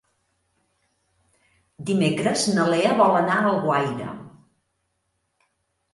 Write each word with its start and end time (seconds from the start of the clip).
Dimecres 1.91 2.47
na 2.55 2.65
Lea 2.71 2.97
vol 3.03 3.21
anar 3.21 3.39
a 3.43 3.47
Alguaire. 3.53 4.11